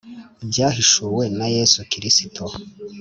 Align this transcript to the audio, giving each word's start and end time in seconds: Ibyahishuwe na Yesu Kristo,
Ibyahishuwe 0.43 1.23
na 1.37 1.47
Yesu 1.55 1.79
Kristo, 1.91 2.43